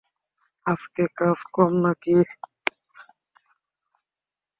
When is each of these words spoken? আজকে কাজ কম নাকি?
আজকে 0.65 1.03
কাজ 1.17 1.39
কম 1.55 1.71
নাকি? 1.83 2.15